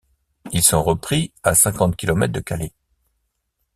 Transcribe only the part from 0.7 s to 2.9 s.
repris à cinquante kilomètre de Calais.